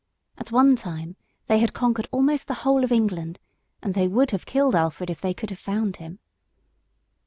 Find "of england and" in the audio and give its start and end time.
2.83-3.93